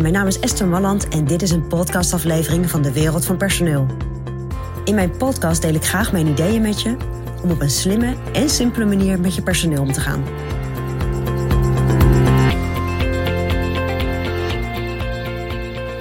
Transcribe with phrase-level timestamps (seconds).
[0.00, 3.86] Mijn naam is Esther Malland en dit is een podcastaflevering van de Wereld van Personeel.
[4.84, 6.96] In mijn podcast deel ik graag mijn ideeën met je
[7.42, 10.24] om op een slimme en simpele manier met je personeel om te gaan.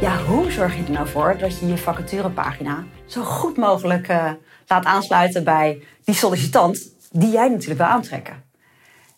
[0.00, 4.32] Ja, hoe zorg je er nou voor dat je je vacaturepagina zo goed mogelijk uh,
[4.66, 8.42] laat aansluiten bij die sollicitant die jij natuurlijk wil aantrekken?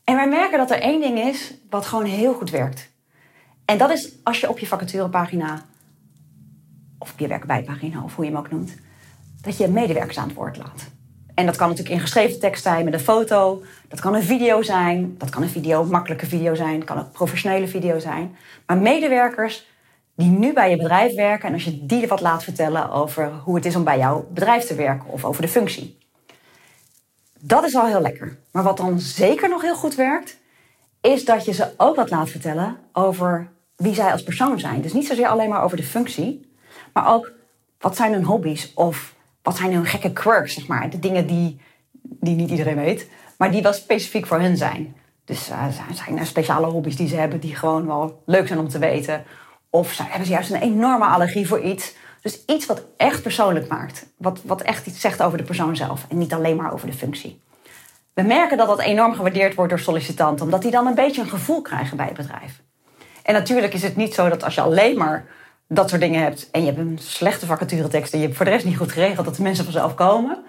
[0.05, 2.92] En wij merken dat er één ding is wat gewoon heel goed werkt.
[3.73, 5.63] En dat is als je op je vacaturepagina,
[6.99, 8.75] of je werkbijpagina, of hoe je hem ook noemt,
[9.41, 10.91] dat je medewerkers aan het woord laat.
[11.35, 13.63] En dat kan natuurlijk in geschreven tekst zijn met een foto.
[13.89, 15.15] Dat kan een video zijn.
[15.19, 16.85] Dat kan een video, makkelijke video zijn.
[16.85, 18.37] Kan ook professionele video zijn.
[18.67, 19.67] Maar medewerkers
[20.15, 23.55] die nu bij je bedrijf werken en als je die wat laat vertellen over hoe
[23.55, 25.99] het is om bij jouw bedrijf te werken of over de functie.
[27.39, 28.39] Dat is al heel lekker.
[28.51, 30.37] Maar wat dan zeker nog heel goed werkt,
[31.01, 33.51] is dat je ze ook wat laat vertellen over
[33.83, 34.81] wie zij als persoon zijn.
[34.81, 36.51] Dus niet zozeer alleen maar over de functie,
[36.93, 37.33] maar ook
[37.79, 40.91] wat zijn hun hobby's of wat zijn hun gekke quirks, zeg maar.
[40.91, 41.61] De dingen die,
[42.03, 44.97] die niet iedereen weet, maar die wel specifiek voor hun zijn.
[45.25, 48.69] Dus uh, zijn er speciale hobby's die ze hebben die gewoon wel leuk zijn om
[48.69, 49.25] te weten.
[49.71, 51.95] Of hebben ze juist een enorme allergie voor iets.
[52.21, 54.07] Dus iets wat echt persoonlijk maakt.
[54.17, 56.97] Wat, wat echt iets zegt over de persoon zelf en niet alleen maar over de
[56.97, 57.41] functie.
[58.15, 61.29] We merken dat dat enorm gewaardeerd wordt door sollicitanten, omdat die dan een beetje een
[61.29, 62.63] gevoel krijgen bij het bedrijf.
[63.23, 65.27] En natuurlijk is het niet zo dat als je alleen maar
[65.69, 68.51] dat soort dingen hebt en je hebt een slechte vacaturetekst en je hebt voor de
[68.51, 70.45] rest niet goed geregeld, dat de mensen vanzelf komen.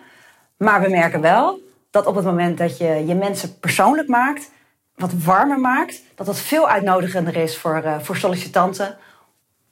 [0.57, 4.51] Maar we merken wel dat op het moment dat je je mensen persoonlijk maakt,
[4.95, 8.97] wat warmer maakt, dat dat veel uitnodigender is voor, uh, voor sollicitanten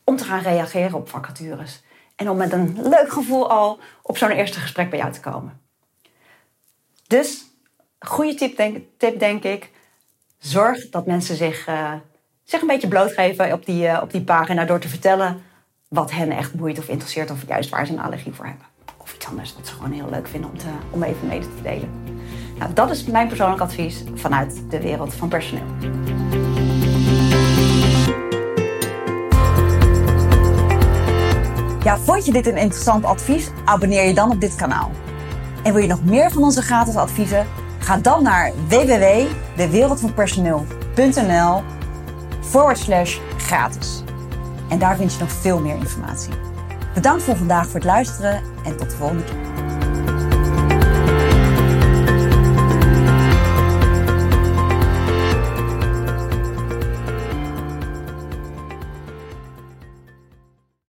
[0.03, 1.83] om te gaan reageren op vacatures.
[2.15, 5.61] En om met een leuk gevoel al op zo'n eerste gesprek bij jou te komen.
[7.07, 7.45] Dus,
[7.99, 9.71] goede tip denk, tip denk ik.
[10.37, 11.93] Zorg dat mensen zich, uh,
[12.43, 15.41] zich een beetje blootgeven op die, uh, op die pagina door te vertellen
[15.87, 18.65] wat hen echt boeit of interesseert of juist waar ze een allergie voor hebben.
[18.97, 21.61] Of iets anders wat ze gewoon heel leuk vinden om, te, om even mede te
[21.61, 21.89] delen.
[22.57, 25.65] Nou, dat is mijn persoonlijk advies vanuit de wereld van personeel.
[31.83, 33.49] Ja, vond je dit een interessant advies?
[33.65, 34.91] Abonneer je dan op dit kanaal.
[35.63, 37.47] En wil je nog meer van onze gratis adviezen?
[37.79, 41.61] Ga dan naar www.dewereldvanpersoneel.nl
[42.51, 44.03] forward slash gratis.
[44.69, 46.33] En daar vind je nog veel meer informatie.
[46.93, 49.60] Bedankt voor vandaag voor het luisteren en tot de volgende keer.